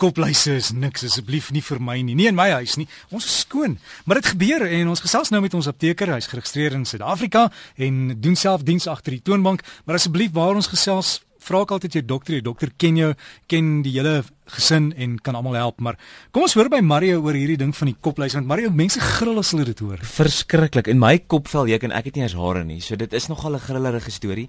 [0.00, 2.14] Kopluise is niks asseblief nie vir my nie.
[2.16, 2.86] Nie in my huis nie.
[3.12, 3.76] Ons is skoon.
[4.08, 6.14] Maar dit gebeur en ons gesels nou met ons apteker.
[6.14, 9.60] Hy's geregistreer in Suid-Afrika en doen self diens agter die toonbank.
[9.84, 12.38] Maar asseblief waar ons gesels, vra ek altyd jou dokter.
[12.38, 13.10] Die dokter ken jou,
[13.52, 14.22] ken die hele
[14.54, 15.98] gesin en kan almal help, maar
[16.30, 19.38] kom ons hoor by Mario oor hierdie ding van die kopluis want Mario mense gril
[19.38, 19.98] as hulle dit hoor.
[20.02, 20.90] Verskriklik.
[20.90, 22.80] In my kopvel ek en ek het nie eens hare nie.
[22.84, 24.48] So dit is nogal 'n grillerige storie.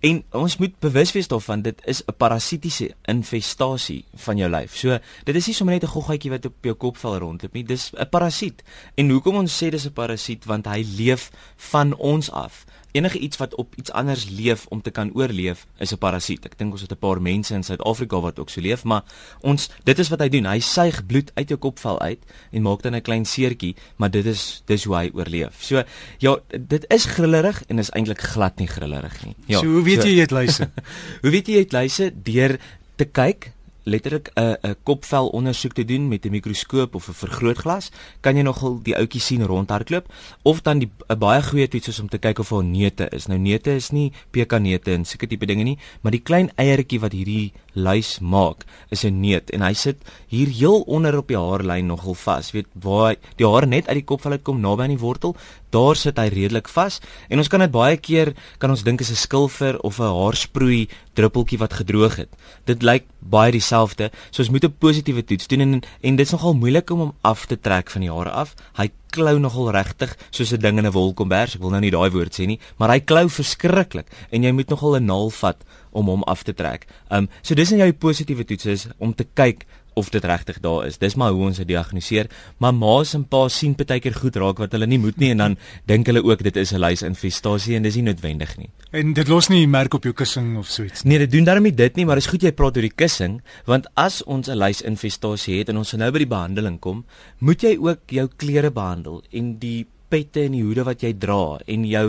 [0.00, 4.76] En ons moet bewus wees daarvan dit is 'n parasitiese infestasie van jou lyf.
[4.76, 7.64] So dit is nie sommer net 'n goggaatjie wat op jou kopvel rondloop nie.
[7.64, 8.62] Dis 'n parasiet.
[8.96, 13.36] En hoekom ons sê dis 'n parasiet want hy leef van ons af enige iets
[13.36, 16.44] wat op iets anders leef om te kan oorleef is 'n parasiet.
[16.44, 19.02] Ek dink ons het 'n paar mense in Suid-Afrika wat ook so leef, maar
[19.42, 20.46] ons dit is wat hy doen.
[20.46, 22.18] Hy suig bloed uit jou kopvel uit
[22.52, 25.62] en maak dan 'n klein seertjie, maar dit is dis hoe hy oorleef.
[25.62, 25.82] So
[26.18, 29.34] ja, dit is grillerig en is eintlik glad nie grillerig nie.
[29.46, 29.58] Ja.
[29.58, 30.70] So hoe weet so, jy jy het luise?
[31.22, 32.58] hoe weet jy jy het luise deur
[32.96, 33.52] te kyk
[33.90, 38.42] letterlik 'n 'n kopvel ondersoek te doen met 'n mikroskoop of 'n vergrootglas, kan jy
[38.42, 40.06] nogal die ouetjie sien rondhardloop
[40.42, 43.26] of dan die 'n baie goeie toets is om te kyk of daar neute is.
[43.26, 47.12] Nou neute is nie pekanneute en sulke tipe dinge nie, maar die klein eiertjie wat
[47.12, 49.96] hierdie luis maak is 'n neut en hy sit
[50.28, 52.52] hier heel onder op die haarlyn nogal vas.
[52.52, 55.36] Weet waar die hare net uit die kopvel uitkom naby aan die wortel,
[55.70, 59.10] daar sit hy redelik vas en ons kan dit baie keer kan ons dink is
[59.10, 62.28] 'n skilfer of 'n haarsproei druppeltjie wat gedroog het.
[62.66, 64.10] Dit lyk baie dieselfde.
[64.30, 67.46] So ons moet 'n positiewe toets doen en en dit's nogal moeilik om hom af
[67.46, 68.54] te trek van die hare af.
[68.76, 71.54] Hy klou nogal regtig soos 'n ding in 'n wolkombers.
[71.54, 74.68] Ek wil nou nie daai woord sê nie, maar hy klou verskriklik en jy moet
[74.68, 76.86] nogal 'n naal vat om hom af te trek.
[77.10, 80.86] Um so dis in jou positiewe toets is om te kyk of dit regtig daar
[80.86, 80.98] is.
[80.98, 82.30] Dis maar hoe ons dit diagnoseer.
[82.58, 85.42] Maar ma's en pa's sien baie keer goed raak wat hulle nie moet nie en
[85.44, 85.56] dan
[85.90, 88.70] dink hulle ook dit is 'n luisinfestasie en dis nie noodwendig nie.
[88.92, 91.02] En dit los nie merk op jou kussing of so iets.
[91.02, 93.86] Nee, dit doen daarmee dit nie, maar dis goed jy praat oor die kussing want
[93.94, 97.04] as ons 'n luisinfestasie het en ons nou by die behandeling kom,
[97.38, 101.58] moet jy ook jou klere behandel en die pette en die hoede wat jy dra
[101.70, 102.06] en jou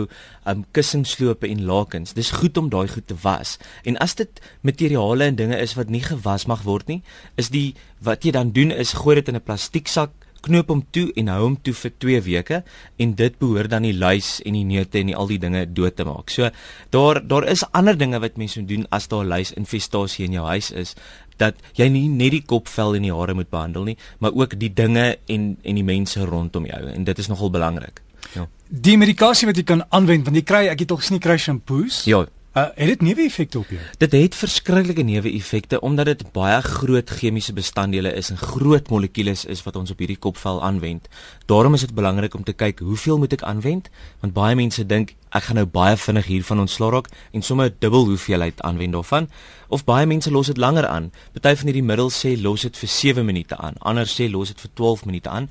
[0.50, 2.14] um kussingslope en lakens.
[2.18, 3.58] Dis goed om daai goed te was.
[3.88, 7.02] En as dit materiale en dinge is wat nie gewas mag word nie,
[7.40, 7.72] is die
[8.02, 11.40] wat jy dan doen is gooi dit in 'n plastieksak knoop hom toe en hou
[11.44, 12.62] hom toe vir 2 weke
[13.02, 15.96] en dit behoort dan die luis en die neute en die al die dinge dood
[15.96, 16.30] te maak.
[16.30, 16.50] So
[16.94, 20.46] daar daar is ander dinge wat mense moet doen as daar luis infestasie in jou
[20.46, 20.94] huis is
[21.40, 24.72] dat jy nie net die kopvel en die hare moet behandel nie, maar ook die
[24.72, 28.02] dinge en en die mense rondom jou en dit is nogal belangrik.
[28.34, 28.46] Ja.
[28.68, 32.04] Die medikasie wat jy kan aanwend want jy kry ek het al gesien kry shampoos.
[32.08, 32.26] Ja.
[32.52, 33.80] Uh, het dit neeweffekte op jou?
[33.98, 39.62] Dit het verskriklike neeweffekte omdat dit baie groot chemiese bestanddele is en groot molekules is
[39.64, 41.08] wat ons op hierdie kopvel aanwend.
[41.48, 43.88] Daarom is dit belangrik om te kyk hoeveel moet ek aanwend
[44.20, 48.04] want baie mense dink ek gaan nou baie vinnig hiervan ontslaa raak en sommer dubbel
[48.10, 49.30] hoeveelheid aanwend daarvan
[49.72, 51.08] of baie mense los dit langer aan.
[51.32, 54.60] Party van hierdie middels sê los dit vir 7 minute aan, ander sê los dit
[54.60, 55.48] vir 12 minute aan.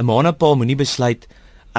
[0.00, 1.28] 'n Maanapaal moenie besluit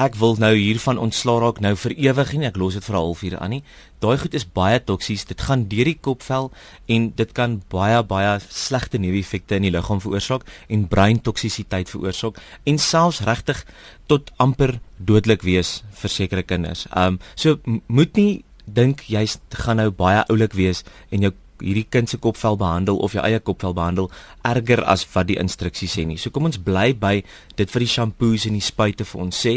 [0.00, 3.02] ek wil nou hiervan ontslaa raak nou vir ewig nie ek los dit vir 'n
[3.02, 3.62] halfuur aan nie
[4.00, 6.50] daai goed is baie toksies dit gaan deur die kopvel
[6.88, 12.78] en dit kan baie baie slegte neeweffekte in die liggaam veroorsaak en breintoksisiteit veroorsaak en
[12.78, 13.64] selfs regtig
[14.06, 16.86] tot amper dodelik wees vir sekere kinders.
[16.96, 22.10] Um so moet nie dink jy gaan nou baie oulik wees en jou hierdie kind
[22.10, 24.10] se kopvel behandel of jou eie kopvel behandel
[24.46, 26.18] erger as wat die instruksies sê nie.
[26.18, 27.14] So kom ons bly by
[27.56, 29.54] dit vir die shampoos en die spuite vir ons sê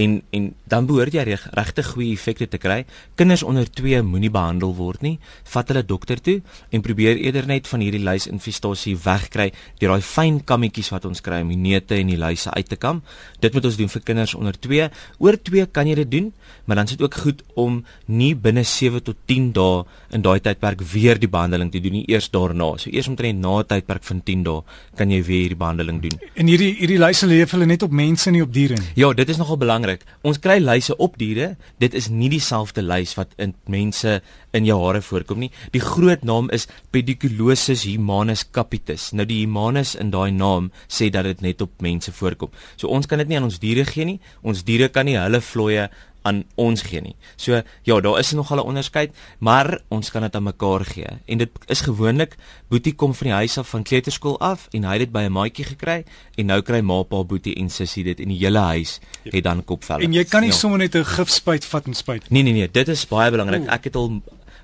[0.00, 2.82] en en dan behoort jy regtig goeie effekte te kry.
[3.16, 5.18] Kinders onder 2 moenie behandel word nie.
[5.52, 6.38] Vat hulle dokter toe
[6.70, 11.42] en probeer eerder net van hierdie luisinfestasie wegkry deur daai fyn kammetjies wat ons kry
[11.44, 13.02] om die neute en die luise uit te kam.
[13.40, 14.88] Dit moet ons doen vir kinders onder 2.
[15.22, 16.32] Oor 2 kan jy dit doen,
[16.64, 19.84] maar dan is dit ook goed om nie binne 7 tot 10 dae
[20.16, 22.72] in daai tydperk weer die behandeling te doen nie eers daarna.
[22.78, 24.62] So eers omtrent na 'n tydperk van 10 dae
[24.96, 26.18] kan jy weer hierdie behandeling doen.
[26.34, 28.92] En hierdie hierdie luise leef hulle net op mense nie op diere nie.
[28.94, 30.04] Ja, dit is nogal belangrik.
[30.22, 31.56] Ons kry luise op diere.
[31.78, 35.50] Dit is nie dieselfde luis wat in mense in jou hare voorkom nie.
[35.72, 39.10] Die groot naam is Pediculosis humanus capitis.
[39.12, 42.50] Nou die humanus in daai naam sê dat dit net op mense voorkom.
[42.76, 44.20] So ons kan dit nie aan ons diere gee nie.
[44.42, 45.88] Ons diere kan nie hulle vloeie
[46.22, 47.14] aan ons gee nie.
[47.36, 51.06] So ja, daar is nog 'n onderskeid, maar ons kan dit aan mekaar gee.
[51.26, 52.36] En dit is gewoonlik
[52.68, 55.32] Boetie kom van die huis af van kleuterskool af en hy het dit by 'n
[55.32, 56.04] maatjie gekry
[56.34, 59.64] en nou kry ma pa Boetie en sussie dit in die hele huis het dan
[59.64, 60.02] kopvelle.
[60.02, 60.56] En jy kan nie ja.
[60.56, 62.30] sommer net 'n gifspuit vat en spuit.
[62.30, 63.66] Nee nee nee, dit is baie belangrik.
[63.66, 64.22] Ek het al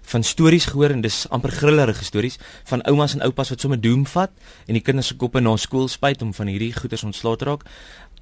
[0.08, 4.06] van stories gehoor en dis amper grillerige stories van oumas en oupas wat sommer doom
[4.06, 4.30] vat
[4.66, 7.66] en die kinders se koppe na skool spuit om van hierdie goeters ontslae te raak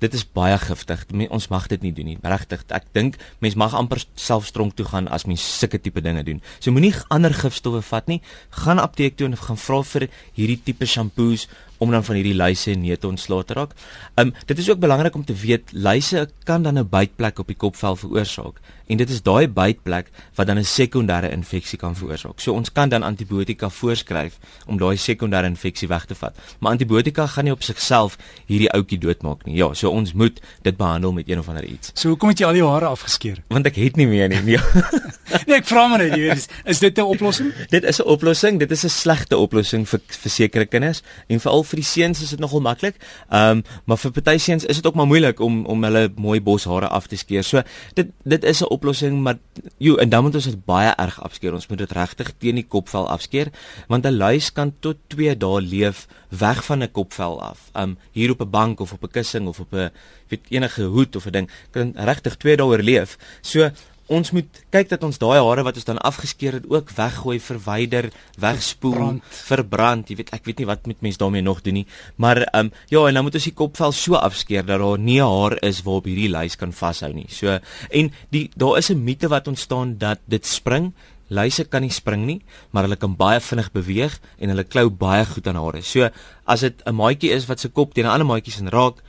[0.02, 1.04] dit is baie giftig.
[1.30, 2.18] Ons mag dit nie doen nie.
[2.22, 6.42] Regtig, ek dink mens mag amper selfstronk toe gaan as mens sulke tipe dinge doen.
[6.58, 8.20] So moenie ander gifstowwe vat nie.
[8.64, 11.46] Gaan apteek toe en gaan vra vir hierdie tipe shampoos
[11.78, 13.74] om dan van hierdie luise en neute ontslae te raak.
[14.14, 17.56] Um dit is ook belangrik om te weet luise kan dan 'n bytplek op die
[17.56, 22.40] kopvel veroorsaak en dit is daai bytplek wat dan 'n sekondêre infeksie kan veroorsaak.
[22.40, 26.36] So ons kan dan antibiotika voorskryf om daai sekondêre infeksie weg te vat.
[26.58, 29.56] Maar antibiotika gaan nie op sigself hierdie ouetjie doodmaak nie.
[29.56, 31.90] Ja, so ons moet dit behandel met een of ander iets.
[31.94, 33.42] So hoekom het jy al jou hare afgeskeer?
[33.48, 34.40] Want ek het nie meer nie.
[34.40, 34.58] Nee,
[35.46, 37.52] nee ek vra maar net, jy weet, is, is dit 'n oplossing?
[37.68, 38.58] dit is 'n oplossing.
[38.58, 42.30] Dit is 'n slegte oplossing vir vir sekere kinders en veral vir die seuns is
[42.34, 43.00] dit nogal maklik.
[43.28, 46.40] Ehm um, maar vir party seuns is dit ook maar moeilik om om hulle mooi
[46.40, 47.44] boshare af te skeer.
[47.44, 47.62] So
[47.94, 49.38] dit dit is 'n oplossing, maar
[49.78, 51.54] jo en dan moet ons dit baie erg afskeer.
[51.54, 53.50] Ons moet dit regtig teen die kopvel afskeer
[53.88, 57.70] want 'n luis kan tot 2 dae leef weg van 'n kopvel af.
[57.74, 59.90] Um hier op 'n bank of op 'n kussing of op 'n
[60.28, 63.18] weet enige hoed of 'n ding kan regtig 2 dae oorleef.
[63.40, 63.70] So
[64.12, 68.10] ons moet kyk dat ons daai hare wat ons dan afgeskeer het ook weggooi, verwyder,
[68.38, 69.40] wegspoel, verbrand.
[69.48, 70.10] verbrand.
[70.10, 71.86] Jy weet, ek weet nie wat met mense daarmee nog doen nie,
[72.16, 75.20] maar ehm um, ja, en dan moet ons die kopvel so afskeer dat daar nie
[75.22, 77.26] haar is waarop hierdie luis kan vashou nie.
[77.28, 77.58] So
[77.90, 80.92] en die daar is 'n mite wat ontstaan dat dit spring.
[81.28, 85.24] Luise kan nie spring nie, maar hulle kan baie vinnig beweeg en hulle klou baie
[85.26, 85.82] goed aan hare.
[85.82, 86.08] So
[86.46, 89.02] as dit 'n maatjie is wat se kop teen 'n ander maatjie se raak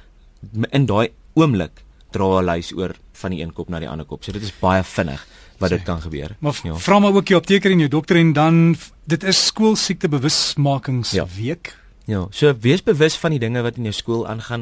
[0.71, 4.23] in daai oomblik dra 'n luis oor van die een kop na die ander kop.
[4.23, 5.25] So dit is baie vinnig
[5.57, 6.35] wat dit kan gebeur.
[6.39, 6.75] Maar ja.
[6.75, 11.67] vra maar ook jou apteker en jou dokter en dan dit is skoolsiekte bewusmakingsweek.
[11.67, 11.86] Ja.
[12.07, 14.61] Ja, so wees bewus van die dinge wat in jou skool aangaan.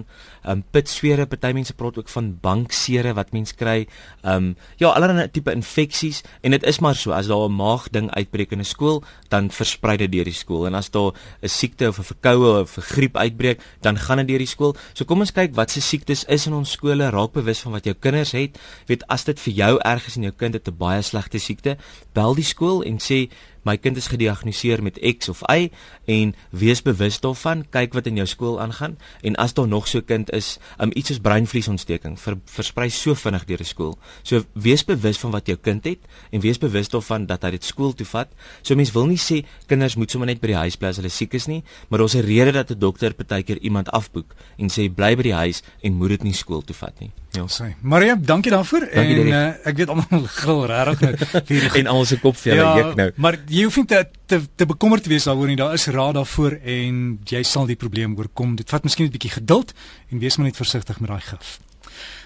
[0.50, 3.84] Um pitswere, party mense praat ook van banksere wat mens kry.
[4.26, 8.52] Um ja, allerlei tipe infeksies en dit is maar so as daar 'n maagding uitbreek
[8.52, 10.66] in 'n skool, dan versprei dit deur die skool.
[10.66, 11.14] En as daar
[11.44, 14.76] 'n siekte of 'n verkoue of 'n griep uitbreek, dan gaan dit deur die skool.
[14.94, 17.10] So kom ons kyk wat se siektes is in ons skole.
[17.10, 18.58] Raak bewus van wat jou kinders het.
[18.88, 21.78] Weet as dit vir jou erg is en jou kind het 'n baie slegte siekte,
[22.14, 23.30] bel die skool en sê
[23.66, 25.70] my kind is gediagnoseer met X of Y
[26.06, 30.00] en wees bewus daarvan, kyk wat in jou skool aangaan en as daar nog so
[30.00, 33.98] 'n kind is, um, iets soos breinvliesontsteking ver, versprei so vinnig deur die skool.
[34.24, 36.00] So wees bewus van wat jou kind het
[36.32, 38.30] en wees bewus daarvan dat hy dit skool toe vat.
[38.62, 41.10] So mense wil nie sê kinders moet sommer net by die huis bly as hulle
[41.10, 44.90] siek is nie, maar daar's 'n rede dat 'n dokter partykeer iemand afboek en sê
[44.94, 47.12] bly by die huis en moet dit nie skool toe vat nie.
[47.36, 47.74] Ja, sê.
[47.82, 52.08] Maria, dankie daarvoor dankie en uh, ek weet almal gril regtig nou vir en almal
[52.10, 53.10] se kop vir julle ja, juk nou.
[53.26, 55.60] Maar jy hoef nie te te, te bekommerd te wees daaroor nie.
[55.60, 58.56] Daar is raad daarvoor en jy sal die probleem oorkom.
[58.58, 59.76] Dit vat miskien 'n bietjie geduld
[60.10, 61.60] en wees maar net versigtig met daai gif.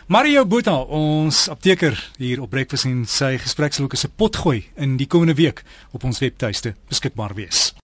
[0.09, 5.05] Mario Botha, ons apteker hier op Breakfast en sy gespreksloke se pot gooi in die
[5.05, 5.61] komende week
[5.91, 7.79] op ons webtuiste beskikbaar wees.